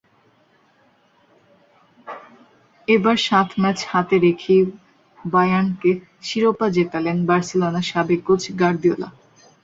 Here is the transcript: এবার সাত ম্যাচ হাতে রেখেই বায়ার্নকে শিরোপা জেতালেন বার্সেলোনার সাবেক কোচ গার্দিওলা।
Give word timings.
এবার 2.87 3.17
সাত 3.27 3.49
ম্যাচ 3.61 3.79
হাতে 3.89 4.15
রেখেই 4.19 4.61
বায়ার্নকে 5.25 5.91
শিরোপা 6.21 6.67
জেতালেন 6.75 7.17
বার্সেলোনার 7.29 7.85
সাবেক 7.91 8.21
কোচ 8.27 8.41
গার্দিওলা। 8.61 9.09